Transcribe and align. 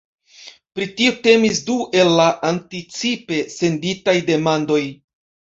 Pri 0.77 0.87
tio 1.01 1.11
temis 1.27 1.59
du 1.67 1.75
el 2.01 2.09
la 2.21 2.25
anticipe 2.53 3.41
senditaj 3.59 4.17
demandoj. 4.31 4.83